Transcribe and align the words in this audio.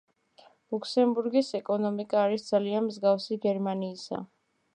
ლუქსემბურგის 0.75 1.51
ეკონომიკა 1.59 2.23
არის 2.25 2.49
ძალიან 2.49 2.85
მსგავის 2.87 3.29
გერმანიისა. 3.45 4.25